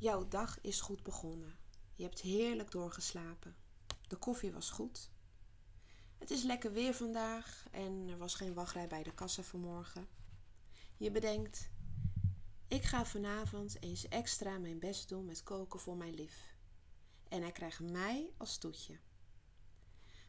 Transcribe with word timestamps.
Jouw 0.00 0.28
dag 0.28 0.60
is 0.60 0.80
goed 0.80 1.02
begonnen. 1.02 1.58
Je 1.94 2.02
hebt 2.02 2.20
heerlijk 2.20 2.70
doorgeslapen. 2.70 3.56
De 4.08 4.16
koffie 4.16 4.52
was 4.52 4.70
goed. 4.70 5.10
Het 6.18 6.30
is 6.30 6.42
lekker 6.42 6.72
weer 6.72 6.94
vandaag 6.94 7.66
en 7.70 8.08
er 8.08 8.18
was 8.18 8.34
geen 8.34 8.54
wachtrij 8.54 8.86
bij 8.86 9.02
de 9.02 9.14
kassa 9.14 9.42
vanmorgen. 9.42 10.08
Je 10.96 11.10
bedenkt, 11.10 11.70
ik 12.68 12.82
ga 12.82 13.04
vanavond 13.04 13.82
eens 13.82 14.08
extra 14.08 14.58
mijn 14.58 14.78
best 14.78 15.08
doen 15.08 15.24
met 15.24 15.42
koken 15.42 15.80
voor 15.80 15.96
mijn 15.96 16.14
lief. 16.14 16.54
En 17.28 17.42
hij 17.42 17.52
krijgt 17.52 17.80
mij 17.80 18.32
als 18.36 18.58
toetje. 18.58 18.98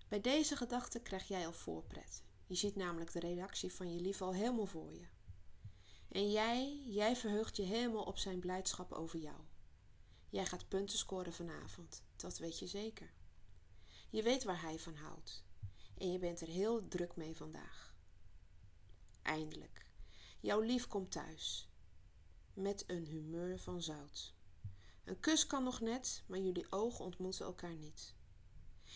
Bij 0.07 0.21
deze 0.21 0.55
gedachte 0.55 0.99
krijg 0.99 1.27
jij 1.27 1.45
al 1.45 1.53
voorpret. 1.53 2.23
Je 2.45 2.55
ziet 2.55 2.75
namelijk 2.75 3.11
de 3.11 3.19
reactie 3.19 3.73
van 3.73 3.93
je 3.93 4.01
lief 4.01 4.21
al 4.21 4.33
helemaal 4.33 4.65
voor 4.65 4.93
je. 4.93 5.07
En 6.09 6.31
jij, 6.31 6.83
jij 6.85 7.15
verheugt 7.15 7.55
je 7.55 7.63
helemaal 7.63 8.03
op 8.03 8.17
zijn 8.17 8.39
blijdschap 8.39 8.91
over 8.91 9.19
jou. 9.19 9.37
Jij 10.31 10.45
gaat 10.45 10.67
punten 10.67 10.97
scoren 10.97 11.33
vanavond, 11.33 12.03
dat 12.15 12.37
weet 12.37 12.59
je 12.59 12.67
zeker. 12.67 13.13
Je 14.09 14.23
weet 14.23 14.43
waar 14.43 14.61
hij 14.61 14.79
van 14.79 14.95
houdt 14.95 15.43
en 15.97 16.11
je 16.11 16.19
bent 16.19 16.41
er 16.41 16.47
heel 16.47 16.87
druk 16.87 17.15
mee 17.15 17.35
vandaag. 17.35 17.95
Eindelijk, 19.21 19.85
jouw 20.39 20.59
lief 20.59 20.87
komt 20.87 21.11
thuis 21.11 21.69
met 22.53 22.83
een 22.87 23.05
humeur 23.05 23.59
van 23.59 23.81
zout. 23.81 24.33
Een 25.03 25.19
kus 25.19 25.47
kan 25.47 25.63
nog 25.63 25.79
net, 25.79 26.23
maar 26.27 26.39
jullie 26.39 26.71
ogen 26.71 27.05
ontmoeten 27.05 27.45
elkaar 27.45 27.75
niet. 27.75 28.15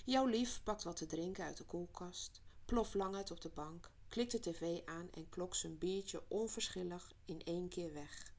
Jouw 0.05 0.25
lief 0.25 0.63
pakt 0.63 0.83
wat 0.83 0.95
te 0.95 1.05
drinken 1.05 1.43
uit 1.43 1.57
de 1.57 1.65
koelkast, 1.65 2.41
ploft 2.65 2.93
lang 2.93 3.15
uit 3.15 3.31
op 3.31 3.41
de 3.41 3.49
bank, 3.49 3.91
klikt 4.09 4.31
de 4.31 4.39
tv 4.39 4.85
aan 4.85 5.11
en 5.11 5.29
klokt 5.29 5.57
zijn 5.57 5.77
biertje 5.77 6.23
onverschillig 6.27 7.13
in 7.25 7.43
één 7.43 7.69
keer 7.69 7.93
weg. 7.93 8.33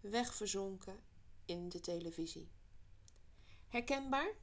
Wegverzonken 0.00 1.10
in 1.44 1.68
de 1.68 1.80
televisie. 1.80 2.50
Herkenbaar? 3.68 4.34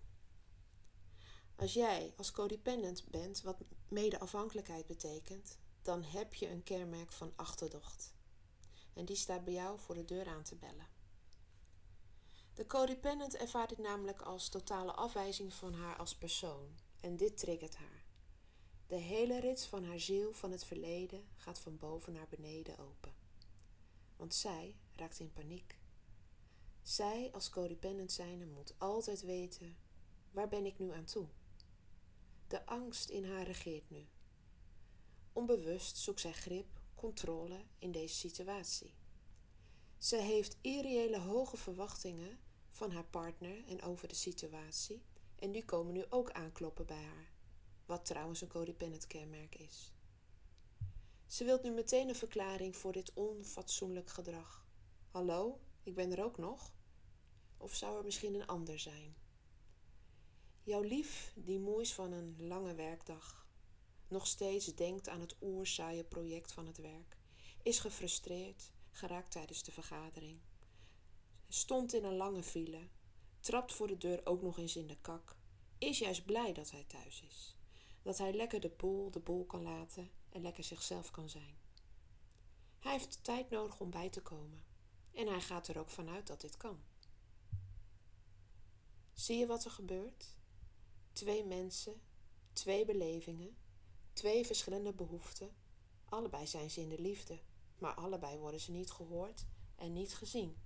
Als 1.55 1.73
jij 1.73 2.13
als 2.17 2.31
codependent 2.31 3.09
bent, 3.09 3.41
wat 3.41 3.57
medeafhankelijkheid 3.87 4.87
betekent, 4.87 5.57
dan 5.81 6.03
heb 6.03 6.33
je 6.33 6.49
een 6.49 6.63
kenmerk 6.63 7.11
van 7.11 7.33
achterdocht. 7.35 8.13
En 8.93 9.05
die 9.05 9.15
staat 9.15 9.43
bij 9.43 9.53
jou 9.53 9.79
voor 9.79 9.95
de 9.95 10.05
deur 10.05 10.27
aan 10.27 10.43
te 10.43 10.55
bellen. 10.55 10.87
De 12.53 12.65
codependent 12.65 13.35
ervaart 13.35 13.69
dit 13.69 13.77
namelijk 13.77 14.21
als 14.21 14.49
totale 14.49 14.91
afwijzing 14.91 15.53
van 15.53 15.73
haar 15.73 15.97
als 15.97 16.15
persoon. 16.15 16.77
En 16.99 17.17
dit 17.17 17.37
triggert 17.37 17.75
haar. 17.75 18.03
De 18.87 18.95
hele 18.95 19.39
rits 19.39 19.65
van 19.65 19.83
haar 19.83 19.99
ziel 19.99 20.33
van 20.33 20.51
het 20.51 20.65
verleden 20.65 21.27
gaat 21.35 21.59
van 21.59 21.77
boven 21.77 22.13
naar 22.13 22.27
beneden 22.29 22.77
open. 22.77 23.13
Want 24.15 24.33
zij 24.33 24.75
raakt 24.95 25.19
in 25.19 25.33
paniek. 25.33 25.78
Zij 26.89 27.29
als 27.31 27.49
codependent 27.49 28.11
zijnde 28.11 28.45
moet 28.45 28.73
altijd 28.77 29.21
weten: 29.21 29.77
waar 30.31 30.47
ben 30.47 30.65
ik 30.65 30.79
nu 30.79 30.93
aan 30.93 31.05
toe? 31.05 31.27
De 32.47 32.65
angst 32.65 33.09
in 33.09 33.25
haar 33.25 33.43
regeert 33.43 33.89
nu. 33.89 34.07
Onbewust 35.33 35.97
zoekt 35.97 36.19
zij 36.19 36.33
grip, 36.33 36.81
controle 36.95 37.63
in 37.79 37.91
deze 37.91 38.15
situatie. 38.15 38.93
Ze 39.97 40.15
heeft 40.15 40.57
irreële 40.61 41.19
hoge 41.19 41.57
verwachtingen 41.57 42.39
van 42.69 42.91
haar 42.91 43.05
partner 43.05 43.67
en 43.67 43.81
over 43.81 44.07
de 44.07 44.15
situatie, 44.15 45.03
en 45.35 45.51
die 45.51 45.65
komen 45.65 45.93
nu 45.93 46.05
ook 46.09 46.31
aankloppen 46.31 46.85
bij 46.85 47.03
haar, 47.03 47.33
wat 47.85 48.05
trouwens 48.05 48.41
een 48.41 48.47
codependent 48.47 49.07
kenmerk 49.07 49.55
is. 49.55 49.93
Ze 51.25 51.43
wilt 51.43 51.63
nu 51.63 51.71
meteen 51.71 52.09
een 52.09 52.15
verklaring 52.15 52.75
voor 52.75 52.91
dit 52.91 53.13
onfatsoenlijk 53.13 54.09
gedrag. 54.09 54.65
Hallo, 55.11 55.59
ik 55.83 55.95
ben 55.95 56.11
er 56.11 56.23
ook 56.23 56.37
nog? 56.37 56.77
Of 57.61 57.75
zou 57.75 57.97
er 57.97 58.03
misschien 58.03 58.33
een 58.33 58.47
ander 58.47 58.79
zijn? 58.79 59.15
Jouw 60.63 60.81
lief, 60.81 61.31
die 61.35 61.59
moe 61.59 61.81
is 61.81 61.93
van 61.93 62.11
een 62.11 62.35
lange 62.37 62.75
werkdag, 62.75 63.47
nog 64.07 64.27
steeds 64.27 64.65
denkt 64.75 65.09
aan 65.09 65.19
het 65.19 65.35
oerzaaie 65.41 66.03
project 66.03 66.51
van 66.51 66.67
het 66.67 66.77
werk, 66.77 67.17
is 67.63 67.79
gefrustreerd 67.79 68.71
geraakt 68.91 69.31
tijdens 69.31 69.63
de 69.63 69.71
vergadering, 69.71 70.39
stond 71.47 71.93
in 71.93 72.03
een 72.03 72.15
lange 72.15 72.43
file, 72.43 72.87
trapt 73.39 73.73
voor 73.73 73.87
de 73.87 73.97
deur 73.97 74.21
ook 74.23 74.41
nog 74.41 74.57
eens 74.57 74.75
in 74.75 74.87
de 74.87 74.97
kak, 75.01 75.37
is 75.77 75.99
juist 75.99 76.25
blij 76.25 76.53
dat 76.53 76.71
hij 76.71 76.83
thuis 76.83 77.21
is, 77.29 77.55
dat 78.01 78.17
hij 78.17 78.33
lekker 78.33 78.59
de 78.59 78.69
boel 78.69 79.11
de 79.11 79.19
boel 79.19 79.45
kan 79.45 79.61
laten 79.61 80.11
en 80.29 80.41
lekker 80.41 80.63
zichzelf 80.63 81.11
kan 81.11 81.29
zijn. 81.29 81.57
Hij 82.79 82.91
heeft 82.91 83.23
tijd 83.23 83.49
nodig 83.49 83.79
om 83.79 83.89
bij 83.89 84.09
te 84.09 84.21
komen 84.21 84.63
en 85.13 85.27
hij 85.27 85.41
gaat 85.41 85.67
er 85.67 85.79
ook 85.79 85.89
vanuit 85.89 86.27
dat 86.27 86.41
dit 86.41 86.57
kan. 86.57 86.88
Zie 89.19 89.37
je 89.37 89.45
wat 89.45 89.65
er 89.65 89.71
gebeurt? 89.71 90.25
Twee 91.13 91.45
mensen, 91.45 92.01
twee 92.53 92.85
belevingen, 92.85 93.57
twee 94.13 94.45
verschillende 94.45 94.93
behoeften. 94.93 95.51
Allebei 96.05 96.47
zijn 96.47 96.69
ze 96.69 96.81
in 96.81 96.89
de 96.89 97.01
liefde, 97.01 97.39
maar 97.77 97.93
allebei 97.93 98.37
worden 98.37 98.59
ze 98.59 98.71
niet 98.71 98.91
gehoord 98.91 99.45
en 99.75 99.93
niet 99.93 100.15
gezien. 100.15 100.57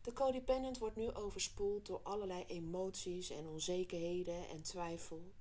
De 0.00 0.12
codependent 0.12 0.78
wordt 0.78 0.96
nu 0.96 1.12
overspoeld 1.12 1.86
door 1.86 2.00
allerlei 2.02 2.44
emoties 2.46 3.30
en 3.30 3.46
onzekerheden 3.46 4.48
en 4.48 4.62
twijfel. 4.62 5.32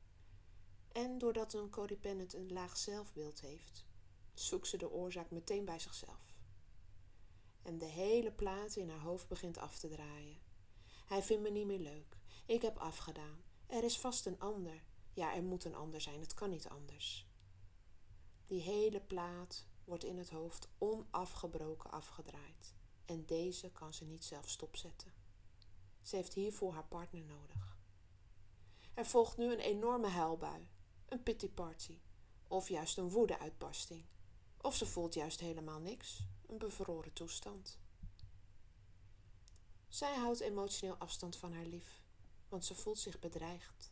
En 0.91 1.17
doordat 1.17 1.53
een 1.53 1.69
codependent 1.69 2.33
een 2.33 2.53
laag 2.53 2.77
zelfbeeld 2.77 3.41
heeft, 3.41 3.85
zoekt 4.33 4.67
ze 4.67 4.77
de 4.77 4.91
oorzaak 4.91 5.31
meteen 5.31 5.65
bij 5.65 5.79
zichzelf. 5.79 6.35
En 7.61 7.77
de 7.77 7.85
hele 7.85 8.31
plaat 8.31 8.75
in 8.75 8.89
haar 8.89 8.99
hoofd 8.99 9.27
begint 9.27 9.57
af 9.57 9.77
te 9.77 9.87
draaien. 9.87 10.49
Hij 11.11 11.23
vindt 11.23 11.43
me 11.43 11.49
niet 11.49 11.65
meer 11.65 11.79
leuk. 11.79 12.17
Ik 12.45 12.61
heb 12.61 12.77
afgedaan. 12.77 13.43
Er 13.67 13.83
is 13.83 13.99
vast 13.99 14.25
een 14.25 14.39
ander. 14.39 14.83
Ja, 15.13 15.35
er 15.35 15.43
moet 15.43 15.65
een 15.65 15.75
ander 15.75 16.01
zijn. 16.01 16.19
Het 16.19 16.33
kan 16.33 16.49
niet 16.49 16.69
anders. 16.69 17.27
Die 18.47 18.61
hele 18.61 19.01
plaat 19.01 19.65
wordt 19.83 20.03
in 20.03 20.17
het 20.17 20.29
hoofd 20.29 20.69
onafgebroken 20.77 21.91
afgedraaid. 21.91 22.75
En 23.05 23.25
deze 23.25 23.71
kan 23.71 23.93
ze 23.93 24.05
niet 24.05 24.23
zelf 24.23 24.49
stopzetten. 24.49 25.13
Ze 26.01 26.15
heeft 26.15 26.33
hiervoor 26.33 26.73
haar 26.73 26.87
partner 26.87 27.23
nodig. 27.23 27.77
Er 28.93 29.05
volgt 29.05 29.37
nu 29.37 29.51
een 29.51 29.59
enorme 29.59 30.07
huilbui, 30.07 30.67
een 31.05 31.23
pity 31.23 31.49
party, 31.49 31.99
of 32.47 32.69
juist 32.69 32.97
een 32.97 33.09
woede-uitbarsting. 33.09 34.05
Of 34.61 34.75
ze 34.75 34.85
voelt 34.85 35.13
juist 35.13 35.39
helemaal 35.39 35.79
niks, 35.79 36.23
een 36.47 36.57
bevroren 36.57 37.13
toestand. 37.13 37.79
Zij 39.91 40.15
houdt 40.15 40.39
emotioneel 40.39 40.95
afstand 40.95 41.35
van 41.35 41.53
haar 41.53 41.65
lief, 41.65 42.01
want 42.49 42.65
ze 42.65 42.75
voelt 42.75 42.99
zich 42.99 43.19
bedreigd. 43.19 43.91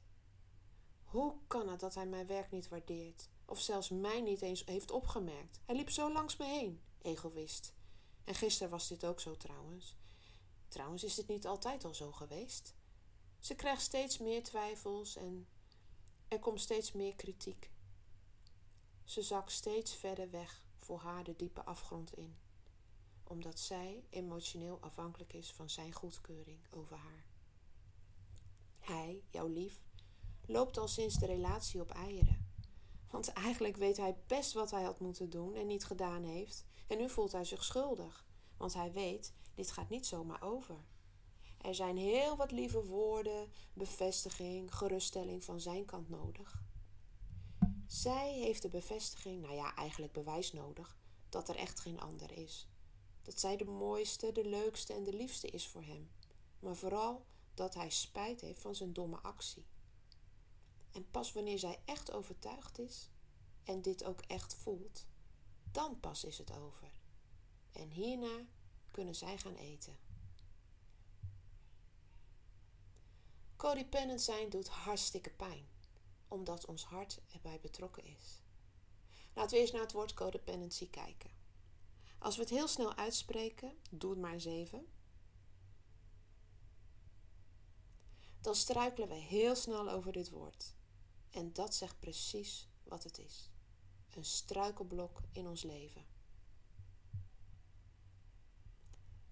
Hoe 1.03 1.35
kan 1.47 1.69
het 1.69 1.79
dat 1.79 1.95
hij 1.95 2.05
mijn 2.05 2.27
werk 2.27 2.51
niet 2.51 2.67
waardeert, 2.67 3.29
of 3.45 3.59
zelfs 3.59 3.89
mij 3.89 4.21
niet 4.21 4.41
eens 4.41 4.65
heeft 4.65 4.91
opgemerkt? 4.91 5.59
Hij 5.65 5.75
liep 5.75 5.89
zo 5.89 6.11
langs 6.11 6.37
me 6.37 6.45
heen, 6.45 6.81
egoïst. 7.01 7.73
En 8.23 8.35
gisteren 8.35 8.71
was 8.71 8.87
dit 8.87 9.05
ook 9.05 9.19
zo 9.19 9.37
trouwens. 9.37 9.95
Trouwens 10.67 11.03
is 11.03 11.15
dit 11.15 11.27
niet 11.27 11.47
altijd 11.47 11.85
al 11.85 11.93
zo 11.93 12.11
geweest. 12.11 12.73
Ze 13.39 13.55
krijgt 13.55 13.81
steeds 13.81 14.17
meer 14.17 14.43
twijfels 14.43 15.15
en 15.15 15.47
er 16.27 16.39
komt 16.39 16.61
steeds 16.61 16.91
meer 16.91 17.15
kritiek. 17.15 17.71
Ze 19.03 19.21
zakt 19.21 19.51
steeds 19.51 19.93
verder 19.93 20.29
weg 20.29 20.65
voor 20.77 20.99
haar 20.99 21.23
de 21.23 21.35
diepe 21.35 21.63
afgrond 21.63 22.13
in 22.13 22.37
omdat 23.29 23.59
zij 23.59 24.03
emotioneel 24.09 24.77
afhankelijk 24.81 25.33
is 25.33 25.51
van 25.51 25.69
zijn 25.69 25.93
goedkeuring 25.93 26.59
over 26.69 26.97
haar. 26.97 27.25
Hij, 28.79 29.23
jouw 29.29 29.47
lief, 29.47 29.81
loopt 30.45 30.77
al 30.77 30.87
sinds 30.87 31.15
de 31.15 31.25
relatie 31.25 31.81
op 31.81 31.91
eieren. 31.91 32.47
Want 33.09 33.33
eigenlijk 33.33 33.77
weet 33.77 33.97
hij 33.97 34.17
best 34.27 34.53
wat 34.53 34.71
hij 34.71 34.83
had 34.83 34.99
moeten 34.99 35.29
doen 35.29 35.55
en 35.55 35.67
niet 35.67 35.85
gedaan 35.85 36.23
heeft, 36.23 36.65
en 36.87 36.97
nu 36.97 37.09
voelt 37.09 37.31
hij 37.31 37.45
zich 37.45 37.63
schuldig, 37.63 38.25
want 38.57 38.73
hij 38.73 38.91
weet, 38.91 39.33
dit 39.55 39.71
gaat 39.71 39.89
niet 39.89 40.05
zomaar 40.05 40.41
over. 40.41 40.85
Er 41.61 41.75
zijn 41.75 41.97
heel 41.97 42.35
wat 42.35 42.51
lieve 42.51 42.85
woorden, 42.85 43.51
bevestiging, 43.73 44.75
geruststelling 44.75 45.43
van 45.43 45.59
zijn 45.59 45.85
kant 45.85 46.09
nodig. 46.09 46.63
Zij 47.87 48.33
heeft 48.33 48.61
de 48.61 48.69
bevestiging, 48.69 49.41
nou 49.41 49.55
ja, 49.55 49.75
eigenlijk 49.75 50.13
bewijs 50.13 50.53
nodig, 50.53 50.97
dat 51.29 51.49
er 51.49 51.55
echt 51.55 51.79
geen 51.79 51.99
ander 51.99 52.31
is 52.37 52.67
dat 53.29 53.39
zij 53.39 53.57
de 53.57 53.65
mooiste, 53.65 54.31
de 54.31 54.45
leukste 54.45 54.93
en 54.93 55.03
de 55.03 55.13
liefste 55.13 55.47
is 55.47 55.67
voor 55.67 55.83
hem, 55.83 56.11
maar 56.59 56.75
vooral 56.75 57.25
dat 57.53 57.73
hij 57.73 57.89
spijt 57.89 58.41
heeft 58.41 58.61
van 58.61 58.75
zijn 58.75 58.93
domme 58.93 59.17
actie. 59.17 59.65
En 60.91 61.09
pas 61.11 61.31
wanneer 61.31 61.59
zij 61.59 61.79
echt 61.85 62.11
overtuigd 62.11 62.79
is 62.79 63.09
en 63.63 63.81
dit 63.81 64.03
ook 64.03 64.21
echt 64.21 64.55
voelt, 64.55 65.05
dan 65.71 65.99
pas 65.99 66.23
is 66.23 66.37
het 66.37 66.51
over. 66.51 66.91
En 67.71 67.89
hierna 67.89 68.45
kunnen 68.91 69.15
zij 69.15 69.37
gaan 69.37 69.55
eten. 69.55 69.97
Codependent 73.55 74.21
zijn 74.21 74.49
doet 74.49 74.67
hartstikke 74.67 75.29
pijn, 75.31 75.67
omdat 76.27 76.65
ons 76.65 76.83
hart 76.83 77.19
erbij 77.33 77.59
betrokken 77.59 78.05
is. 78.05 78.41
Laten 79.33 79.51
we 79.51 79.59
eerst 79.59 79.73
naar 79.73 79.81
het 79.81 79.91
woord 79.91 80.13
codependency 80.13 80.89
kijken. 80.89 81.38
Als 82.19 82.35
we 82.35 82.41
het 82.41 82.51
heel 82.51 82.67
snel 82.67 82.95
uitspreken, 82.95 83.77
doe 83.89 84.11
het 84.11 84.19
maar 84.19 84.33
eens 84.33 84.45
even. 84.45 84.87
Dan 88.41 88.55
struikelen 88.55 89.07
we 89.07 89.15
heel 89.15 89.55
snel 89.55 89.89
over 89.89 90.11
dit 90.11 90.29
woord. 90.29 90.75
En 91.29 91.53
dat 91.53 91.75
zegt 91.75 91.99
precies 91.99 92.67
wat 92.83 93.03
het 93.03 93.17
is: 93.17 93.49
een 94.09 94.25
struikelblok 94.25 95.21
in 95.31 95.47
ons 95.47 95.63
leven. 95.63 96.05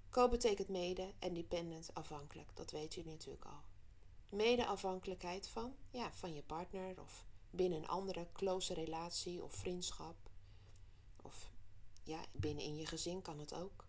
Co 0.10 0.30
betekent 0.30 0.68
mede 0.68 1.14
en 1.20 1.34
dependent 1.34 1.94
afhankelijk, 1.94 2.56
dat 2.56 2.72
weet 2.72 2.96
u 2.96 3.04
natuurlijk 3.04 3.46
al. 3.46 3.64
Mede 4.30 4.66
afhankelijkheid 4.66 5.50
van, 5.50 5.76
ja, 5.90 6.14
van 6.14 6.34
je 6.34 6.44
partner 6.44 7.02
of 7.02 7.26
binnen 7.50 7.80
een 7.80 7.88
andere 7.88 8.28
close 8.34 8.74
relatie 8.74 9.44
of 9.44 9.54
vriendschap. 9.54 10.27
Ja, 12.08 12.26
binnen 12.32 12.64
in 12.64 12.76
je 12.76 12.86
gezin 12.86 13.22
kan 13.22 13.40
het 13.40 13.54
ook. 13.54 13.86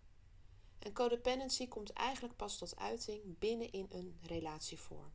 En 0.79 0.93
codependency 0.93 1.67
komt 1.67 1.89
eigenlijk 1.89 2.35
pas 2.35 2.57
tot 2.57 2.75
uiting 2.75 3.39
binnen 3.39 3.71
in 3.71 3.85
een 3.89 4.17
relatievorm. 4.21 5.11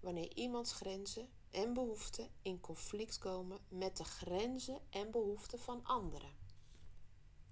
Wanneer 0.00 0.36
iemands 0.36 0.72
grenzen 0.72 1.28
en 1.50 1.74
behoeften 1.74 2.30
in 2.42 2.60
conflict 2.60 3.18
komen 3.18 3.58
met 3.68 3.96
de 3.96 4.04
grenzen 4.04 4.80
en 4.90 5.10
behoeften 5.10 5.58
van 5.58 5.84
anderen. 5.84 6.30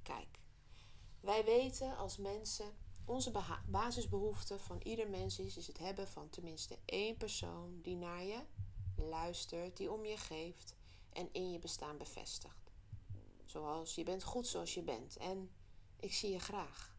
Kijk, 0.02 0.38
wij 1.20 1.44
weten 1.44 1.96
als 1.96 2.16
mensen, 2.16 2.76
onze 3.04 3.32
basisbehoefte 3.66 4.58
van 4.58 4.80
ieder 4.82 5.10
mens 5.10 5.38
is, 5.38 5.56
is 5.56 5.66
het 5.66 5.78
hebben 5.78 6.08
van 6.08 6.30
tenminste 6.30 6.78
één 6.84 7.16
persoon 7.16 7.80
die 7.82 7.96
naar 7.96 8.24
je 8.24 8.40
luistert, 8.96 9.76
die 9.76 9.92
om 9.92 10.04
je 10.04 10.16
geeft 10.16 10.74
en 11.12 11.28
in 11.32 11.50
je 11.50 11.58
bestaan 11.58 11.96
bevestigt. 11.96 12.61
Zoals 13.52 13.94
je 13.94 14.02
bent 14.02 14.22
goed 14.22 14.46
zoals 14.46 14.74
je 14.74 14.82
bent 14.82 15.16
en 15.16 15.50
ik 15.96 16.12
zie 16.12 16.30
je 16.30 16.38
graag. 16.38 16.96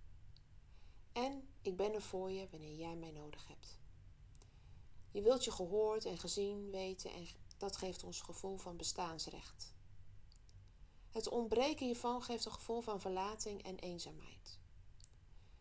En 1.11 1.47
ik 1.61 1.75
ben 1.75 1.93
er 1.93 2.01
voor 2.01 2.31
je 2.31 2.47
wanneer 2.49 2.75
jij 2.75 2.95
mij 2.95 3.11
nodig 3.11 3.47
hebt. 3.47 3.79
Je 5.11 5.21
wilt 5.21 5.43
je 5.43 5.51
gehoord 5.51 6.05
en 6.05 6.17
gezien 6.17 6.69
weten 6.69 7.11
en 7.11 7.27
dat 7.57 7.77
geeft 7.77 8.03
ons 8.03 8.21
gevoel 8.21 8.57
van 8.57 8.77
bestaansrecht. 8.77 9.75
Het 11.09 11.29
ontbreken 11.29 11.85
hiervan 11.85 12.21
geeft 12.23 12.45
een 12.45 12.51
gevoel 12.51 12.81
van 12.81 13.01
verlating 13.01 13.63
en 13.63 13.79
eenzaamheid. 13.79 14.59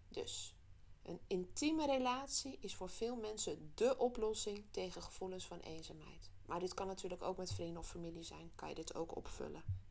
Dus, 0.09 0.55
een 1.03 1.21
intieme 1.27 1.87
relatie 1.87 2.59
is 2.61 2.75
voor 2.75 2.91
veel 2.91 3.17
mensen 3.17 3.73
dé 3.75 3.91
oplossing 3.91 4.65
tegen 4.71 5.03
gevoelens 5.03 5.47
van 5.47 5.61
eenzaamheid. 5.61 6.31
Maar 6.47 6.61
dit 6.61 6.75
kan 6.75 6.87
natuurlijk 6.87 7.23
ook 7.23 7.37
met 7.37 7.53
vrienden 7.53 7.79
of 7.79 7.89
familie 7.89 8.23
zijn, 8.25 8.53
kan 8.55 8.69
je 8.69 8.75
dit 8.75 8.95
ook 8.95 9.17
opvullen. 9.17 9.82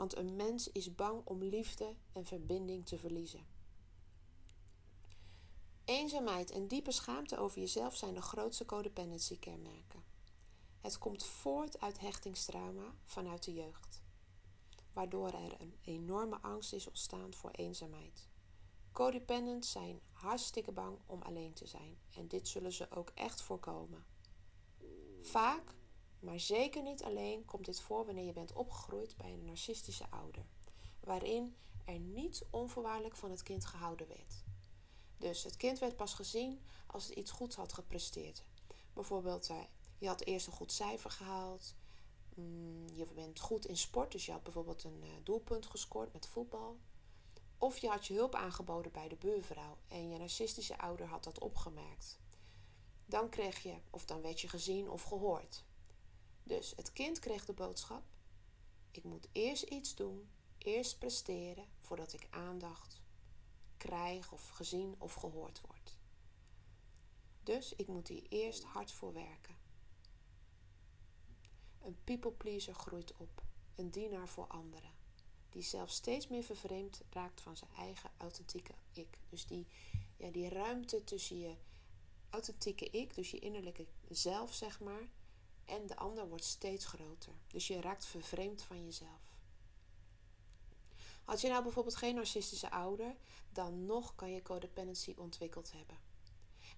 Want 0.00 0.16
een 0.16 0.36
mens 0.36 0.72
is 0.72 0.94
bang 0.94 1.20
om 1.24 1.42
liefde 1.42 1.94
en 2.12 2.24
verbinding 2.24 2.86
te 2.86 2.98
verliezen. 2.98 3.46
Eenzaamheid 5.84 6.50
en 6.50 6.68
diepe 6.68 6.92
schaamte 6.92 7.38
over 7.38 7.58
jezelf 7.58 7.96
zijn 7.96 8.14
de 8.14 8.22
grootste 8.22 8.64
codependency-kenmerken. 8.64 10.04
Het 10.80 10.98
komt 10.98 11.24
voort 11.24 11.80
uit 11.80 12.00
hechtingstrauma 12.00 12.94
vanuit 13.04 13.44
de 13.44 13.52
jeugd, 13.52 14.02
waardoor 14.92 15.28
er 15.28 15.60
een 15.60 15.76
enorme 15.82 16.38
angst 16.40 16.72
is 16.72 16.86
ontstaan 16.86 17.34
voor 17.34 17.50
eenzaamheid. 17.50 18.28
Codependents 18.92 19.70
zijn 19.70 20.00
hartstikke 20.12 20.72
bang 20.72 20.98
om 21.06 21.22
alleen 21.22 21.52
te 21.52 21.66
zijn 21.66 21.98
en 22.16 22.28
dit 22.28 22.48
zullen 22.48 22.72
ze 22.72 22.90
ook 22.90 23.10
echt 23.14 23.42
voorkomen. 23.42 24.04
Vaak, 25.20 25.74
maar 26.20 26.40
zeker 26.40 26.82
niet 26.82 27.02
alleen, 27.02 27.44
komt 27.44 27.64
dit 27.64 27.80
voor 27.80 28.06
wanneer 28.06 28.24
je 28.24 28.32
bent 28.32 28.52
opgegroeid 28.52 29.16
bij 29.16 29.32
een 29.32 29.44
narcistische 29.44 30.10
ouder, 30.10 30.44
waarin 31.00 31.56
er 31.84 31.98
niet 31.98 32.44
onvoorwaardelijk 32.50 33.16
van 33.16 33.30
het 33.30 33.42
kind 33.42 33.64
gehouden 33.64 34.08
werd. 34.08 34.44
Dus 35.16 35.42
het 35.42 35.56
kind 35.56 35.78
werd 35.78 35.96
pas 35.96 36.14
gezien 36.14 36.60
als 36.86 37.06
het 37.06 37.14
iets 37.16 37.30
goeds 37.30 37.56
had 37.56 37.72
gepresteerd. 37.72 38.44
Bijvoorbeeld, 38.92 39.48
eh, 39.48 39.56
je 39.98 40.06
had 40.06 40.24
eerst 40.24 40.46
een 40.46 40.52
goed 40.52 40.72
cijfer 40.72 41.10
gehaald. 41.10 41.74
Mm, 42.34 42.88
je 42.94 43.06
bent 43.14 43.40
goed 43.40 43.66
in 43.66 43.76
sport, 43.76 44.12
dus 44.12 44.26
je 44.26 44.32
had 44.32 44.42
bijvoorbeeld 44.42 44.84
een 44.84 45.02
eh, 45.02 45.08
doelpunt 45.22 45.66
gescoord 45.66 46.12
met 46.12 46.26
voetbal. 46.26 46.78
Of 47.58 47.78
je 47.78 47.88
had 47.88 48.06
je 48.06 48.14
hulp 48.14 48.34
aangeboden 48.34 48.92
bij 48.92 49.08
de 49.08 49.16
buurvrouw 49.16 49.76
en 49.88 50.10
je 50.10 50.18
narcistische 50.18 50.78
ouder 50.78 51.06
had 51.06 51.24
dat 51.24 51.38
opgemerkt. 51.38 52.18
Dan 53.06 53.28
kreeg 53.28 53.62
je, 53.62 53.74
of 53.90 54.04
dan 54.04 54.20
werd 54.20 54.40
je 54.40 54.48
gezien 54.48 54.90
of 54.90 55.02
gehoord. 55.02 55.64
Dus 56.42 56.72
het 56.76 56.92
kind 56.92 57.18
kreeg 57.18 57.44
de 57.44 57.52
boodschap: 57.52 58.02
ik 58.90 59.04
moet 59.04 59.28
eerst 59.32 59.62
iets 59.62 59.94
doen, 59.94 60.28
eerst 60.58 60.98
presteren 60.98 61.68
voordat 61.78 62.12
ik 62.12 62.26
aandacht 62.30 63.00
krijg 63.76 64.32
of 64.32 64.48
gezien 64.48 64.94
of 64.98 65.14
gehoord 65.14 65.60
word. 65.60 65.96
Dus 67.42 67.74
ik 67.74 67.86
moet 67.86 68.08
hier 68.08 68.26
eerst 68.28 68.62
hard 68.62 68.92
voor 68.92 69.12
werken. 69.12 69.56
Een 71.82 71.96
people 72.04 72.32
pleaser 72.32 72.74
groeit 72.74 73.16
op, 73.16 73.42
een 73.74 73.90
dienaar 73.90 74.28
voor 74.28 74.46
anderen, 74.46 74.90
die 75.50 75.62
zelf 75.62 75.90
steeds 75.90 76.28
meer 76.28 76.42
vervreemd 76.42 77.00
raakt 77.10 77.40
van 77.40 77.56
zijn 77.56 77.70
eigen 77.76 78.10
authentieke 78.16 78.74
ik. 78.92 79.18
Dus 79.28 79.46
die, 79.46 79.66
ja, 80.16 80.30
die 80.30 80.48
ruimte 80.48 81.04
tussen 81.04 81.38
je 81.38 81.54
authentieke 82.30 82.90
ik, 82.90 83.14
dus 83.14 83.30
je 83.30 83.38
innerlijke 83.38 83.86
zelf, 84.08 84.54
zeg 84.54 84.80
maar, 84.80 85.08
en 85.70 85.86
de 85.86 85.96
ander 85.96 86.28
wordt 86.28 86.44
steeds 86.44 86.84
groter. 86.84 87.32
Dus 87.46 87.66
je 87.66 87.80
raakt 87.80 88.06
vervreemd 88.06 88.62
van 88.62 88.84
jezelf. 88.84 89.38
Had 91.24 91.40
je 91.40 91.48
nou 91.48 91.62
bijvoorbeeld 91.62 91.96
geen 91.96 92.14
narcistische 92.14 92.70
ouder, 92.70 93.16
dan 93.52 93.86
nog 93.86 94.14
kan 94.14 94.32
je 94.32 94.42
codependency 94.42 95.14
ontwikkeld 95.16 95.72
hebben. 95.72 95.96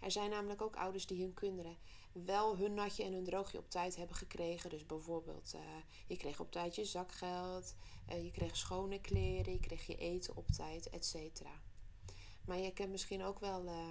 Er 0.01 0.11
zijn 0.11 0.31
namelijk 0.31 0.63
ook 0.63 0.77
ouders 0.77 1.07
die 1.07 1.23
hun 1.23 1.35
kinderen 1.35 1.77
wel 2.13 2.57
hun 2.57 2.75
natje 2.75 3.05
en 3.05 3.13
hun 3.13 3.25
droogje 3.25 3.59
op 3.59 3.71
tijd 3.71 3.97
hebben 3.97 4.17
gekregen. 4.17 4.71
Dus 4.71 4.87
bijvoorbeeld, 4.87 5.53
uh, 5.55 5.61
je 6.07 6.17
kreeg 6.17 6.41
op 6.41 6.53
tijd 6.53 6.75
je 6.75 6.85
zakgeld, 6.85 7.75
uh, 8.11 8.25
je 8.25 8.31
kreeg 8.31 8.57
schone 8.57 9.01
kleren, 9.01 9.53
je 9.53 9.61
kreeg 9.61 9.87
je 9.87 9.97
eten 9.97 10.37
op 10.37 10.51
tijd, 10.51 10.91
etc. 10.91 11.17
Maar 12.45 12.59
je 12.59 12.73
kent 12.73 12.91
misschien 12.91 13.23
ook 13.23 13.39
wel 13.39 13.65
uh, 13.65 13.91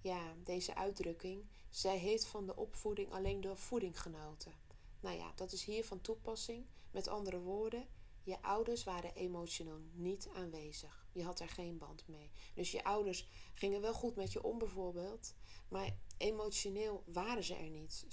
ja, 0.00 0.34
deze 0.44 0.74
uitdrukking. 0.74 1.44
Zij 1.72 1.98
heeft 1.98 2.26
van 2.26 2.46
de 2.46 2.56
opvoeding 2.56 3.12
alleen 3.12 3.40
de 3.40 3.56
voeding 3.56 4.00
genoten. 4.00 4.52
Nou 5.00 5.16
ja, 5.16 5.32
dat 5.34 5.52
is 5.52 5.64
hier 5.64 5.84
van 5.84 6.00
toepassing. 6.00 6.66
Met 6.90 7.08
andere 7.08 7.38
woorden, 7.38 7.86
je 8.22 8.42
ouders 8.42 8.84
waren 8.84 9.14
emotioneel 9.14 9.78
niet 9.92 10.28
aanwezig. 10.34 11.06
Je 11.12 11.22
had 11.22 11.40
er 11.40 11.48
geen 11.48 11.78
band 11.78 12.08
mee. 12.08 12.30
Dus 12.54 12.70
je 12.70 12.84
ouders 12.84 13.28
gingen 13.54 13.80
wel 13.80 13.92
goed 13.92 14.16
met 14.16 14.32
je 14.32 14.42
om 14.42 14.58
bijvoorbeeld, 14.58 15.34
maar 15.68 15.96
emotioneel 16.16 17.02
waren 17.06 17.44
ze 17.44 17.54
er 17.54 17.70
niet. 17.70 18.06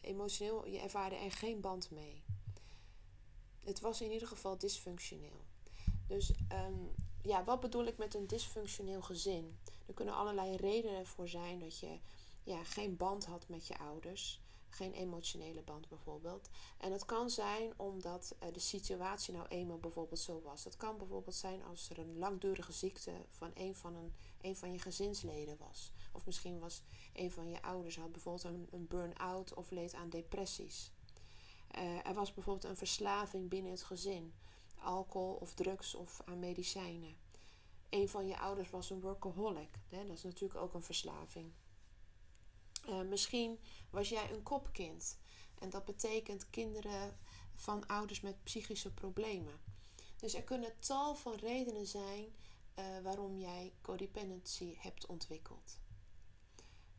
Emotioneel, 0.00 0.66
je 0.66 0.78
ervaarde 0.78 1.16
er 1.16 1.32
geen 1.32 1.60
band 1.60 1.90
mee. 1.90 2.22
Het 3.58 3.80
was 3.80 4.00
in 4.00 4.12
ieder 4.12 4.28
geval 4.28 4.58
dysfunctioneel. 4.58 5.44
Dus 6.06 6.32
um, 6.52 6.94
ja, 7.22 7.44
wat 7.44 7.60
bedoel 7.60 7.84
ik 7.86 7.98
met 7.98 8.14
een 8.14 8.26
dysfunctioneel 8.26 9.02
gezin? 9.02 9.58
Er 9.86 9.94
kunnen 9.94 10.14
allerlei 10.14 10.56
redenen 10.56 11.06
voor 11.06 11.28
zijn 11.28 11.58
dat 11.58 11.78
je 11.78 11.98
ja, 12.42 12.64
geen 12.64 12.96
band 12.96 13.24
had 13.24 13.48
met 13.48 13.66
je 13.66 13.78
ouders 13.78 14.40
geen 14.74 14.92
emotionele 14.92 15.62
band 15.62 15.88
bijvoorbeeld. 15.88 16.48
En 16.78 16.90
dat 16.90 17.04
kan 17.04 17.30
zijn 17.30 17.72
omdat 17.76 18.36
uh, 18.42 18.52
de 18.52 18.60
situatie 18.60 19.34
nou 19.34 19.46
eenmaal 19.48 19.78
bijvoorbeeld 19.78 20.20
zo 20.20 20.40
was. 20.42 20.62
Dat 20.62 20.76
kan 20.76 20.98
bijvoorbeeld 20.98 21.34
zijn 21.34 21.64
als 21.64 21.90
er 21.90 21.98
een 21.98 22.18
langdurige 22.18 22.72
ziekte 22.72 23.12
van 23.28 23.50
een 23.54 23.74
van, 23.74 23.94
een, 23.94 24.14
een 24.40 24.56
van 24.56 24.72
je 24.72 24.78
gezinsleden 24.78 25.56
was. 25.58 25.92
Of 26.12 26.26
misschien 26.26 26.58
was 26.58 26.82
een 27.12 27.30
van 27.30 27.48
je 27.48 27.62
ouders 27.62 27.96
had 27.96 28.12
bijvoorbeeld 28.12 28.44
een, 28.44 28.68
een 28.70 28.86
burn-out 28.86 29.54
of 29.54 29.70
leed 29.70 29.94
aan 29.94 30.10
depressies. 30.10 30.92
Uh, 31.78 32.06
er 32.06 32.14
was 32.14 32.34
bijvoorbeeld 32.34 32.70
een 32.70 32.76
verslaving 32.76 33.48
binnen 33.48 33.72
het 33.72 33.82
gezin. 33.82 34.34
Alcohol 34.78 35.34
of 35.34 35.54
drugs 35.54 35.94
of 35.94 36.20
aan 36.24 36.38
medicijnen. 36.38 37.16
Een 37.90 38.08
van 38.08 38.26
je 38.26 38.38
ouders 38.38 38.70
was 38.70 38.90
een 38.90 39.00
workaholic. 39.00 39.78
Hè? 39.88 40.06
Dat 40.06 40.16
is 40.16 40.22
natuurlijk 40.22 40.60
ook 40.60 40.74
een 40.74 40.82
verslaving. 40.82 41.52
Uh, 42.88 43.00
misschien 43.00 43.58
was 43.90 44.08
jij 44.08 44.30
een 44.30 44.42
kopkind. 44.42 45.18
En 45.58 45.70
dat 45.70 45.84
betekent 45.84 46.50
kinderen 46.50 47.18
van 47.54 47.86
ouders 47.86 48.20
met 48.20 48.44
psychische 48.44 48.94
problemen. 48.94 49.60
Dus 50.16 50.34
er 50.34 50.42
kunnen 50.42 50.78
tal 50.78 51.14
van 51.14 51.34
redenen 51.34 51.86
zijn 51.86 52.34
uh, 52.78 52.84
waarom 53.02 53.38
jij 53.38 53.72
codependency 53.80 54.76
hebt 54.78 55.06
ontwikkeld. 55.06 55.78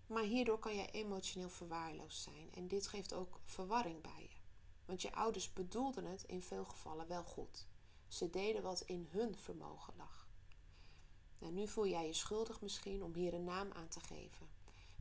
Maar 0.08 0.24
hierdoor 0.24 0.60
kan 0.60 0.76
jij 0.76 0.92
emotioneel 0.92 1.50
verwaarloosd 1.50 2.22
zijn. 2.22 2.54
En 2.54 2.68
dit 2.68 2.88
geeft 2.88 3.14
ook 3.14 3.40
verwarring 3.46 4.02
bij 4.02 4.22
je. 4.30 4.42
Want 4.86 5.02
je 5.02 5.14
ouders 5.14 5.54
bedoelden 5.54 6.06
het 6.06 6.24
in 6.24 6.42
veel 6.42 6.66
gevallen 6.66 7.08
wel 7.08 7.24
goed. 7.24 7.68
Ze 8.08 8.30
deden 8.30 8.62
wat 8.62 8.82
in 8.82 9.08
hun 9.10 9.38
vermogen 9.38 9.94
lag. 9.98 10.28
Nou, 11.40 11.54
nu 11.54 11.68
voel 11.68 11.88
jij 11.88 12.06
je 12.06 12.14
schuldig 12.14 12.62
misschien 12.62 13.04
om 13.04 13.14
hier 13.14 13.34
een 13.34 13.44
naam 13.44 13.72
aan 13.72 13.88
te 13.88 14.00
geven. 14.00 14.48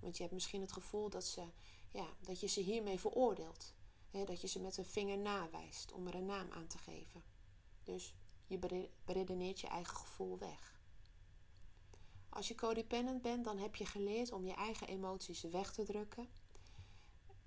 Want 0.03 0.17
je 0.17 0.23
hebt 0.23 0.35
misschien 0.35 0.61
het 0.61 0.73
gevoel 0.73 1.11
dat, 1.11 1.25
ze, 1.25 1.43
ja, 1.89 2.07
dat 2.21 2.41
je 2.41 2.47
ze 2.47 2.61
hiermee 2.61 3.01
veroordeelt. 3.01 3.75
dat 4.11 4.41
je 4.41 4.47
ze 4.47 4.61
met 4.61 4.77
een 4.77 4.85
vinger 4.85 5.19
nawijst 5.19 5.93
om 5.93 6.07
er 6.07 6.15
een 6.15 6.27
naam 6.27 6.51
aan 6.51 6.67
te 6.67 6.79
geven. 6.79 7.23
Dus 7.83 8.15
Je 8.47 8.59
beredeneert 9.05 9.61
je 9.61 9.67
eigen 9.67 9.97
gevoel 9.97 10.39
weg. 10.39 10.81
Als 12.29 12.49
je 12.49 12.55
codependent 12.55 13.23
bent, 13.23 13.45
dan 13.45 13.59
heb 13.59 13.77
je 13.77 13.87
geleerd 13.87 14.33
om 14.33 14.45
je 14.45 14.55
eigen 14.55 14.89
emoties 14.89 15.43
weg 15.43 15.73
te 15.73 15.85
drukken, 15.85 16.29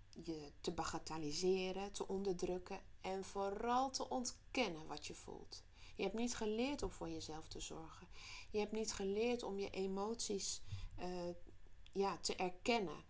je 0.09 0.51
te 0.61 0.71
bagatelliseren, 0.71 1.91
te 1.91 2.07
onderdrukken 2.07 2.79
en 3.01 3.23
vooral 3.23 3.91
te 3.91 4.09
ontkennen 4.09 4.87
wat 4.87 5.07
je 5.07 5.13
voelt. 5.13 5.63
Je 5.95 6.03
hebt 6.03 6.15
niet 6.15 6.35
geleerd 6.35 6.83
om 6.83 6.91
voor 6.91 7.09
jezelf 7.09 7.47
te 7.47 7.59
zorgen. 7.59 8.07
Je 8.51 8.59
hebt 8.59 8.71
niet 8.71 8.93
geleerd 8.93 9.43
om 9.43 9.59
je 9.59 9.69
emoties 9.69 10.61
uh, 10.99 11.29
ja, 11.95 12.17
te 12.17 12.35
erkennen. 12.35 13.03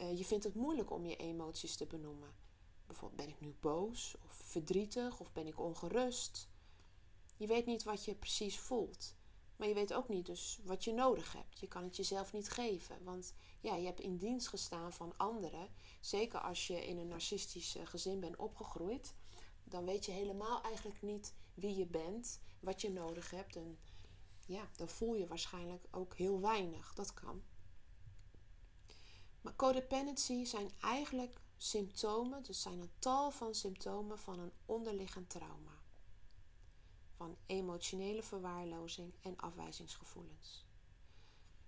Uh, 0.00 0.18
je 0.18 0.24
vindt 0.24 0.44
het 0.44 0.54
moeilijk 0.54 0.90
om 0.90 1.06
je 1.06 1.16
emoties 1.16 1.76
te 1.76 1.86
benoemen. 1.86 2.34
Bijvoorbeeld 2.86 3.20
ben 3.20 3.34
ik 3.34 3.40
nu 3.40 3.56
boos 3.60 4.16
of 4.24 4.32
verdrietig 4.32 5.20
of 5.20 5.32
ben 5.32 5.46
ik 5.46 5.60
ongerust. 5.60 6.48
Je 7.36 7.46
weet 7.46 7.66
niet 7.66 7.82
wat 7.82 8.04
je 8.04 8.14
precies 8.14 8.58
voelt. 8.58 9.14
Maar 9.56 9.68
je 9.68 9.74
weet 9.74 9.94
ook 9.94 10.08
niet 10.08 10.26
dus 10.26 10.60
wat 10.64 10.84
je 10.84 10.92
nodig 10.92 11.32
hebt. 11.32 11.60
Je 11.60 11.68
kan 11.68 11.82
het 11.82 11.96
jezelf 11.96 12.32
niet 12.32 12.50
geven. 12.50 13.04
Want 13.04 13.34
ja, 13.60 13.76
je 13.76 13.86
hebt 13.86 14.00
in 14.00 14.16
dienst 14.16 14.48
gestaan 14.48 14.92
van 14.92 15.16
anderen. 15.16 15.68
Zeker 16.00 16.40
als 16.40 16.66
je 16.66 16.86
in 16.86 16.98
een 16.98 17.08
narcistisch 17.08 17.76
gezin 17.84 18.20
bent 18.20 18.36
opgegroeid. 18.36 19.14
Dan 19.64 19.84
weet 19.84 20.04
je 20.04 20.12
helemaal 20.12 20.62
eigenlijk 20.62 21.02
niet 21.02 21.34
wie 21.54 21.76
je 21.76 21.86
bent, 21.86 22.40
wat 22.60 22.80
je 22.80 22.90
nodig 22.90 23.30
hebt. 23.30 23.56
En 23.56 23.78
ja, 24.46 24.70
dan 24.76 24.88
voel 24.88 25.14
je 25.14 25.26
waarschijnlijk 25.26 25.86
ook 25.90 26.16
heel 26.16 26.40
weinig. 26.40 26.94
Dat 26.94 27.14
kan. 27.14 27.42
Maar 29.46 29.56
codependency 29.56 30.44
zijn 30.44 30.70
eigenlijk 30.80 31.40
symptomen, 31.56 32.42
dus 32.42 32.62
zijn 32.62 32.80
een 32.80 32.92
tal 32.98 33.30
van 33.30 33.54
symptomen 33.54 34.18
van 34.18 34.38
een 34.38 34.52
onderliggend 34.64 35.30
trauma. 35.30 35.80
Van 37.16 37.36
emotionele 37.46 38.22
verwaarlozing 38.22 39.14
en 39.20 39.36
afwijzingsgevoelens. 39.36 40.64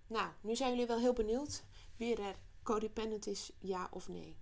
Nou, 0.07 0.31
nu 0.41 0.55
zijn 0.55 0.69
jullie 0.69 0.87
wel 0.87 0.99
heel 0.99 1.13
benieuwd 1.13 1.63
wie 1.95 2.15
er 2.15 2.35
codependent 2.63 3.27
is, 3.27 3.51
ja 3.59 3.87
of 3.91 4.07
nee. 4.07 4.37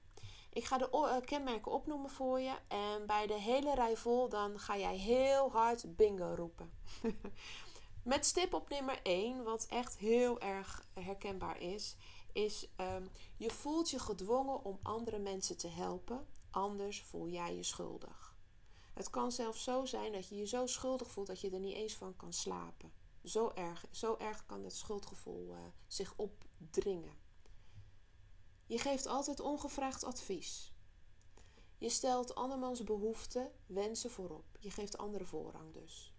Ik 0.49 0.65
ga 0.65 0.77
de 0.77 0.89
eh, 0.89 1.25
kenmerken 1.25 1.71
opnoemen 1.71 2.09
voor 2.09 2.39
je. 2.39 2.55
En 2.67 3.05
bij 3.05 3.27
de 3.27 3.39
hele 3.39 3.75
rij 3.75 3.97
vol, 3.97 4.29
dan 4.29 4.59
ga 4.59 4.77
jij 4.77 4.97
heel 4.97 5.51
hard 5.51 5.95
bingo 5.95 6.33
roepen. 6.35 6.71
Met 8.03 8.25
stip 8.25 8.53
op 8.53 8.69
nummer 8.69 8.99
1, 9.03 9.43
wat 9.43 9.65
echt 9.69 9.97
heel 9.97 10.39
erg 10.39 10.85
herkenbaar 10.93 11.61
is, 11.61 11.95
is 12.37 12.67
um, 12.77 13.09
je 13.37 13.49
voelt 13.49 13.89
je 13.89 13.99
gedwongen 13.99 14.63
om 14.63 14.79
andere 14.81 15.19
mensen 15.19 15.57
te 15.57 15.67
helpen, 15.67 16.27
anders 16.49 17.01
voel 17.01 17.27
jij 17.27 17.55
je 17.55 17.63
schuldig. 17.63 18.35
Het 18.93 19.09
kan 19.09 19.31
zelfs 19.31 19.63
zo 19.63 19.85
zijn 19.85 20.11
dat 20.11 20.27
je 20.27 20.35
je 20.35 20.45
zo 20.45 20.65
schuldig 20.65 21.11
voelt 21.11 21.27
dat 21.27 21.41
je 21.41 21.49
er 21.49 21.59
niet 21.59 21.75
eens 21.75 21.93
van 21.93 22.15
kan 22.15 22.33
slapen. 22.33 22.91
Zo 23.23 23.51
erg, 23.55 23.85
zo 23.91 24.15
erg 24.17 24.45
kan 24.45 24.63
het 24.63 24.75
schuldgevoel 24.75 25.49
uh, 25.49 25.57
zich 25.87 26.13
opdringen. 26.15 27.17
Je 28.65 28.79
geeft 28.79 29.05
altijd 29.05 29.39
ongevraagd 29.39 30.03
advies. 30.03 30.73
Je 31.77 31.89
stelt 31.89 32.35
andermans 32.35 32.83
behoeften, 32.83 33.51
wensen 33.65 34.11
voorop. 34.11 34.57
Je 34.59 34.71
geeft 34.71 34.97
anderen 34.97 35.27
voorrang 35.27 35.73
dus. 35.73 36.13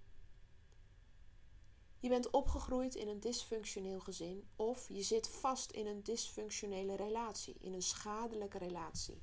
Je 2.00 2.08
bent 2.08 2.30
opgegroeid 2.30 2.94
in 2.94 3.08
een 3.08 3.20
dysfunctioneel 3.20 4.00
gezin 4.00 4.48
of 4.56 4.88
je 4.88 5.02
zit 5.02 5.28
vast 5.28 5.70
in 5.70 5.86
een 5.86 6.02
dysfunctionele 6.02 6.96
relatie, 6.96 7.56
in 7.60 7.74
een 7.74 7.82
schadelijke 7.82 8.58
relatie. 8.58 9.22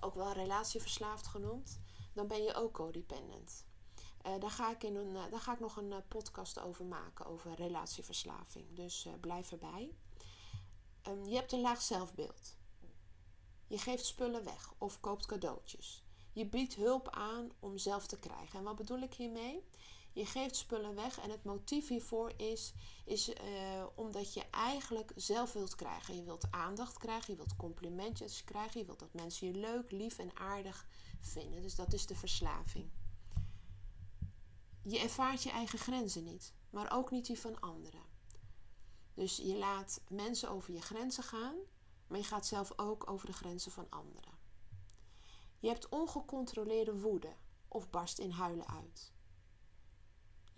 Ook 0.00 0.14
wel 0.14 0.32
relatieverslaafd 0.32 1.26
genoemd, 1.26 1.80
dan 2.12 2.26
ben 2.26 2.42
je 2.42 2.54
ook 2.54 2.72
codependent. 2.72 3.64
Uh, 4.26 4.40
daar, 4.40 4.50
ga 4.50 4.70
ik 4.70 4.82
in 4.82 4.96
een, 4.96 5.14
uh, 5.14 5.30
daar 5.30 5.40
ga 5.40 5.52
ik 5.52 5.60
nog 5.60 5.76
een 5.76 5.90
uh, 5.90 5.96
podcast 6.08 6.60
over 6.60 6.84
maken, 6.84 7.26
over 7.26 7.54
relatieverslaving. 7.54 8.66
Dus 8.74 9.08
blijf 9.20 9.52
erbij. 9.52 9.94
Um, 11.08 11.24
je 11.24 11.34
hebt 11.34 11.52
een 11.52 11.60
laag 11.60 11.82
zelfbeeld. 11.82 12.56
Je 13.66 13.78
geeft 13.78 14.04
spullen 14.04 14.44
weg 14.44 14.72
of 14.78 15.00
koopt 15.00 15.26
cadeautjes. 15.26 16.04
Je 16.32 16.46
biedt 16.46 16.74
hulp 16.74 17.08
aan 17.08 17.50
om 17.58 17.78
zelf 17.78 18.06
te 18.06 18.18
krijgen. 18.18 18.58
En 18.58 18.64
wat 18.64 18.76
bedoel 18.76 19.00
ik 19.00 19.14
hiermee? 19.14 19.64
Je 20.12 20.26
geeft 20.26 20.56
spullen 20.56 20.94
weg 20.94 21.18
en 21.18 21.30
het 21.30 21.44
motief 21.44 21.88
hiervoor 21.88 22.32
is, 22.36 22.72
is 23.04 23.28
uh, 23.28 23.36
omdat 23.94 24.34
je 24.34 24.44
eigenlijk 24.50 25.12
zelf 25.16 25.52
wilt 25.52 25.74
krijgen. 25.74 26.16
Je 26.16 26.24
wilt 26.24 26.50
aandacht 26.50 26.98
krijgen, 26.98 27.32
je 27.32 27.36
wilt 27.36 27.56
complimentjes 27.56 28.44
krijgen, 28.44 28.80
je 28.80 28.86
wilt 28.86 28.98
dat 28.98 29.14
mensen 29.14 29.46
je 29.46 29.54
leuk, 29.54 29.90
lief 29.90 30.18
en 30.18 30.36
aardig 30.36 30.86
vinden. 31.20 31.62
Dus 31.62 31.74
dat 31.74 31.92
is 31.92 32.06
de 32.06 32.16
verslaving. 32.16 32.90
Je 34.82 34.98
ervaart 34.98 35.42
je 35.42 35.50
eigen 35.50 35.78
grenzen 35.78 36.24
niet, 36.24 36.52
maar 36.70 36.92
ook 36.92 37.10
niet 37.10 37.26
die 37.26 37.38
van 37.38 37.60
anderen. 37.60 38.02
Dus 39.14 39.36
je 39.36 39.56
laat 39.56 40.00
mensen 40.08 40.50
over 40.50 40.72
je 40.72 40.80
grenzen 40.80 41.22
gaan, 41.22 41.56
maar 42.06 42.18
je 42.18 42.24
gaat 42.24 42.46
zelf 42.46 42.72
ook 42.76 43.10
over 43.10 43.26
de 43.26 43.32
grenzen 43.32 43.72
van 43.72 43.86
anderen. 43.90 44.38
Je 45.58 45.68
hebt 45.68 45.88
ongecontroleerde 45.88 47.00
woede 47.00 47.34
of 47.68 47.90
barst 47.90 48.18
in 48.18 48.30
huilen 48.30 48.68
uit. 48.68 49.12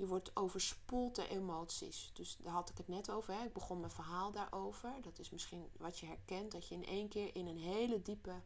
Je 0.03 0.09
wordt 0.09 0.37
overspoeld 0.37 1.15
door 1.15 1.25
emoties. 1.25 2.11
Dus 2.13 2.37
daar 2.37 2.53
had 2.53 2.69
ik 2.69 2.77
het 2.77 2.89
net 2.89 3.11
over. 3.11 3.35
Hè. 3.35 3.45
Ik 3.45 3.53
begon 3.53 3.81
mijn 3.81 3.93
verhaal 3.93 4.33
daarover. 4.33 4.95
Dat 5.03 5.19
is 5.19 5.31
misschien 5.31 5.69
wat 5.79 5.99
je 5.99 6.07
herkent. 6.07 6.53
Dat 6.53 6.69
je 6.69 6.75
in 6.75 6.87
één 6.87 7.09
keer 7.09 7.35
in 7.37 7.47
een 7.47 7.59
hele 7.59 8.03
diepe 8.03 8.41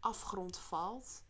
afgrond 0.00 0.58
valt. 0.58 1.22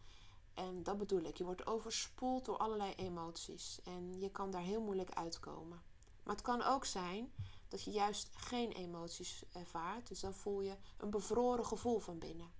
En 0.54 0.82
dat 0.82 0.98
bedoel 0.98 1.20
ik. 1.20 1.36
Je 1.38 1.44
wordt 1.44 1.66
overspoeld 1.66 2.44
door 2.44 2.56
allerlei 2.56 2.94
emoties. 2.94 3.80
En 3.84 4.20
je 4.20 4.30
kan 4.30 4.50
daar 4.50 4.62
heel 4.62 4.80
moeilijk 4.80 5.10
uitkomen. 5.10 5.82
Maar 6.22 6.34
het 6.34 6.44
kan 6.44 6.62
ook 6.62 6.84
zijn 6.84 7.32
dat 7.68 7.82
je 7.82 7.90
juist 7.90 8.30
geen 8.36 8.72
emoties 8.72 9.44
ervaart. 9.52 10.08
Dus 10.08 10.20
dan 10.20 10.34
voel 10.34 10.60
je 10.60 10.76
een 10.98 11.10
bevroren 11.10 11.66
gevoel 11.66 11.98
van 11.98 12.18
binnen. 12.18 12.50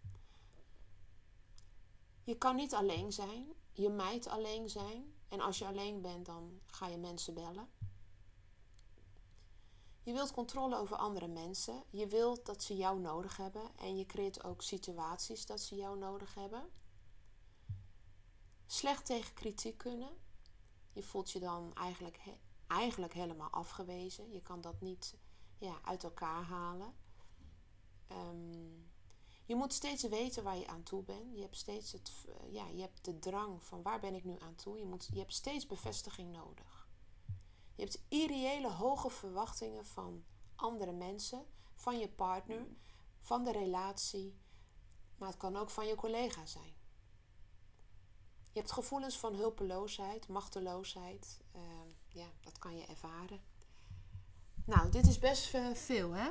Je 2.24 2.38
kan 2.38 2.56
niet 2.56 2.74
alleen 2.74 3.12
zijn. 3.12 3.52
Je 3.76 3.88
mijt 3.88 4.26
alleen 4.26 4.68
zijn. 4.68 5.14
En 5.28 5.40
als 5.40 5.58
je 5.58 5.66
alleen 5.66 6.00
bent, 6.00 6.26
dan 6.26 6.60
ga 6.66 6.86
je 6.86 6.96
mensen 6.96 7.34
bellen. 7.34 7.68
Je 10.02 10.12
wilt 10.12 10.32
controle 10.32 10.76
over 10.76 10.96
andere 10.96 11.26
mensen. 11.26 11.82
Je 11.90 12.06
wilt 12.06 12.46
dat 12.46 12.62
ze 12.62 12.76
jou 12.76 13.00
nodig 13.00 13.36
hebben. 13.36 13.76
En 13.76 13.96
je 13.96 14.06
creëert 14.06 14.44
ook 14.44 14.62
situaties 14.62 15.46
dat 15.46 15.60
ze 15.60 15.74
jou 15.74 15.98
nodig 15.98 16.34
hebben. 16.34 16.70
Slecht 18.66 19.06
tegen 19.06 19.34
kritiek 19.34 19.78
kunnen. 19.78 20.16
Je 20.92 21.02
voelt 21.02 21.30
je 21.30 21.40
dan 21.40 21.74
eigenlijk, 21.74 22.20
eigenlijk 22.66 23.12
helemaal 23.12 23.50
afgewezen. 23.50 24.32
Je 24.32 24.42
kan 24.42 24.60
dat 24.60 24.80
niet 24.80 25.16
ja, 25.58 25.78
uit 25.84 26.04
elkaar 26.04 26.42
halen. 26.42 26.94
Um, 28.12 28.85
je 29.46 29.56
moet 29.56 29.72
steeds 29.72 30.02
weten 30.02 30.42
waar 30.42 30.56
je 30.56 30.66
aan 30.66 30.82
toe 30.82 31.02
bent. 31.02 31.34
Je 31.34 31.40
hebt 31.40 31.56
steeds 31.56 31.92
het, 31.92 32.12
eh, 32.28 32.52
ja, 32.52 32.66
je 32.66 32.80
hebt 32.80 33.04
de 33.04 33.18
drang 33.18 33.64
van 33.64 33.82
waar 33.82 34.00
ben 34.00 34.14
ik 34.14 34.24
nu 34.24 34.36
aan 34.38 34.54
toe. 34.54 34.78
Je, 34.78 34.84
moet, 34.84 35.08
je 35.12 35.18
hebt 35.18 35.34
steeds 35.34 35.66
bevestiging 35.66 36.32
nodig. 36.32 36.88
Je 37.74 37.82
hebt 37.82 38.02
irreële 38.08 38.70
hoge 38.70 39.10
verwachtingen 39.10 39.86
van 39.86 40.24
andere 40.54 40.92
mensen, 40.92 41.46
van 41.74 41.98
je 41.98 42.08
partner, 42.08 42.66
van 43.18 43.44
de 43.44 43.52
relatie, 43.52 44.38
maar 45.16 45.28
het 45.28 45.38
kan 45.38 45.56
ook 45.56 45.70
van 45.70 45.86
je 45.86 45.94
collega 45.94 46.46
zijn. 46.46 46.74
Je 48.52 48.62
hebt 48.62 48.72
gevoelens 48.72 49.18
van 49.18 49.34
hulpeloosheid, 49.34 50.28
machteloosheid. 50.28 51.40
Uh, 51.56 51.62
ja, 52.08 52.26
dat 52.40 52.58
kan 52.58 52.76
je 52.76 52.86
ervaren. 52.86 53.40
Nou, 54.64 54.90
dit 54.90 55.06
is 55.06 55.18
best 55.18 55.56
veel, 55.74 56.10
hè? 56.10 56.30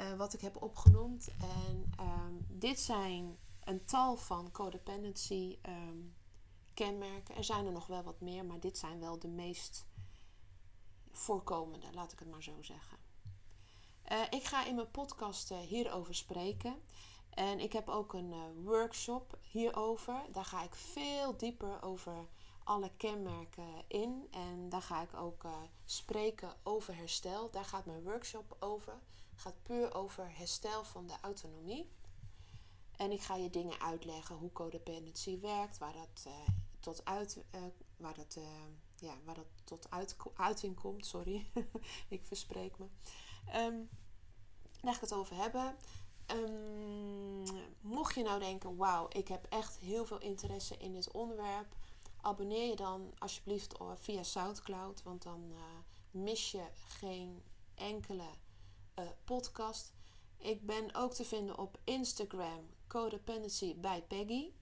Uh, 0.00 0.12
wat 0.16 0.32
ik 0.32 0.40
heb 0.40 0.62
opgenoemd. 0.62 1.28
En 1.40 1.92
um, 2.00 2.46
dit 2.48 2.80
zijn 2.80 3.38
een 3.64 3.84
tal 3.84 4.16
van 4.16 4.50
codependency 4.50 5.58
um, 5.68 6.14
kenmerken. 6.74 7.36
Er 7.36 7.44
zijn 7.44 7.66
er 7.66 7.72
nog 7.72 7.86
wel 7.86 8.02
wat 8.02 8.20
meer, 8.20 8.44
maar 8.44 8.60
dit 8.60 8.78
zijn 8.78 9.00
wel 9.00 9.18
de 9.18 9.28
meest 9.28 9.86
voorkomende, 11.10 11.86
laat 11.92 12.12
ik 12.12 12.18
het 12.18 12.30
maar 12.30 12.42
zo 12.42 12.62
zeggen. 12.62 12.98
Uh, 14.12 14.22
ik 14.30 14.44
ga 14.44 14.66
in 14.66 14.74
mijn 14.74 14.90
podcast 14.90 15.50
uh, 15.50 15.58
hierover 15.58 16.14
spreken. 16.14 16.74
En 17.30 17.60
ik 17.60 17.72
heb 17.72 17.88
ook 17.88 18.12
een 18.12 18.62
workshop 18.64 19.38
hierover. 19.42 20.22
Daar 20.32 20.44
ga 20.44 20.62
ik 20.62 20.74
veel 20.74 21.36
dieper 21.36 21.82
over 21.82 22.28
alle 22.64 22.90
kenmerken 22.96 23.84
in. 23.88 24.28
En 24.30 24.68
daar 24.68 24.82
ga 24.82 25.02
ik 25.02 25.14
ook 25.14 25.44
spreken 25.84 26.56
over 26.62 26.96
herstel. 26.96 27.50
Daar 27.50 27.64
gaat 27.64 27.86
mijn 27.86 28.02
workshop 28.02 28.56
over 28.60 28.98
gaat 29.36 29.62
puur 29.62 29.94
over 29.94 30.36
herstel 30.36 30.84
van 30.84 31.06
de 31.06 31.14
autonomie. 31.20 31.90
En 32.96 33.10
ik 33.10 33.20
ga 33.20 33.34
je 33.34 33.50
dingen 33.50 33.80
uitleggen 33.80 34.36
hoe 34.36 34.52
codependency 34.52 35.40
werkt, 35.40 35.78
waar 35.78 35.92
dat 35.92 36.24
uh, 36.26 36.32
tot 36.80 37.04
uit, 37.04 37.44
uh, 37.54 37.60
waar 37.96 38.14
dat, 38.14 38.36
uh, 38.38 38.44
ja, 38.96 39.14
waar 39.24 39.34
dat 39.34 39.46
tot 39.64 39.90
uit, 39.90 40.16
uiting 40.36 40.80
komt. 40.80 41.06
Sorry, 41.06 41.46
ik 42.08 42.24
verspreek 42.24 42.78
me. 42.78 42.86
Um, 43.54 43.88
daar 44.80 44.94
ga 44.94 45.02
ik 45.02 45.08
het 45.08 45.12
over 45.12 45.36
hebben. 45.36 45.76
Um, 46.26 47.42
mocht 47.80 48.14
je 48.14 48.22
nou 48.22 48.38
denken, 48.40 48.76
wauw, 48.76 49.06
ik 49.08 49.28
heb 49.28 49.46
echt 49.48 49.78
heel 49.78 50.06
veel 50.06 50.20
interesse 50.20 50.76
in 50.76 50.92
dit 50.92 51.10
onderwerp. 51.10 51.76
abonneer 52.20 52.68
je 52.68 52.76
dan 52.76 53.12
alsjeblieft 53.18 53.74
via 53.94 54.22
SoundCloud, 54.22 55.02
want 55.02 55.22
dan 55.22 55.52
mis 56.10 56.50
je 56.50 56.66
geen 56.86 57.42
enkele 57.74 58.28
podcast. 59.24 59.94
Ik 60.38 60.66
ben 60.66 60.94
ook 60.94 61.14
te 61.14 61.24
vinden 61.24 61.58
op 61.58 61.78
Instagram, 61.84 62.68
Codependency 62.86 63.76
bij 63.76 64.02
Peggy. 64.02 64.52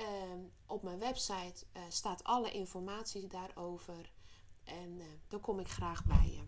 Uh, 0.00 0.06
op 0.66 0.82
mijn 0.82 0.98
website 0.98 1.64
uh, 1.72 1.82
staat 1.88 2.24
alle 2.24 2.52
informatie 2.52 3.26
daarover. 3.26 4.12
En 4.64 5.00
eh, 5.00 5.06
dan 5.28 5.40
kom 5.40 5.58
ik 5.58 5.68
graag 5.68 6.04
bij 6.04 6.30
je. 6.30 6.42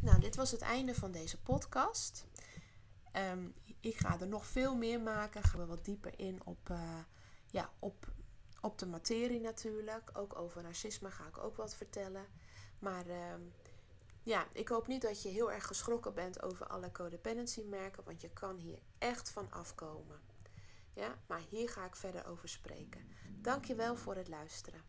Nou, 0.00 0.20
dit 0.20 0.36
was 0.36 0.50
het 0.50 0.60
einde 0.60 0.94
van 0.94 1.12
deze 1.12 1.40
podcast. 1.40 2.26
Um, 3.12 3.54
ik 3.80 3.96
ga 3.96 4.20
er 4.20 4.26
nog 4.26 4.46
veel 4.46 4.76
meer 4.76 5.00
maken. 5.00 5.42
Gaan 5.42 5.60
we 5.60 5.66
wat 5.66 5.84
dieper 5.84 6.18
in 6.18 6.40
op, 6.44 6.70
ja, 7.50 7.70
op, 7.78 8.06
op 8.60 8.78
de 8.78 8.86
materie 8.86 9.40
natuurlijk. 9.40 10.10
Ook 10.12 10.38
over 10.38 10.62
narcisme 10.62 11.10
ga 11.10 11.26
ik 11.26 11.38
ook 11.38 11.56
wat 11.56 11.74
vertellen. 11.74 12.26
Maar 12.78 13.06
ehm, 13.06 13.40
ja, 14.22 14.46
ik 14.52 14.68
hoop 14.68 14.86
niet 14.86 15.02
dat 15.02 15.22
je 15.22 15.28
heel 15.28 15.52
erg 15.52 15.66
geschrokken 15.66 16.14
bent 16.14 16.42
over 16.42 16.66
alle 16.66 16.92
codependency 16.92 17.62
merken, 17.62 18.04
want 18.04 18.20
je 18.20 18.30
kan 18.30 18.56
hier 18.56 18.78
echt 18.98 19.30
van 19.30 19.50
afkomen. 19.50 20.20
Ja, 20.92 21.18
maar 21.26 21.42
hier 21.48 21.68
ga 21.68 21.84
ik 21.84 21.96
verder 21.96 22.26
over 22.26 22.48
spreken. 22.48 23.08
Dankjewel 23.40 23.96
voor 23.96 24.16
het 24.16 24.28
luisteren. 24.28 24.82